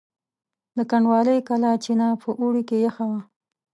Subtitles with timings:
[0.77, 3.19] د کنډوالې کلا چینه په اوړي کې یخه وه.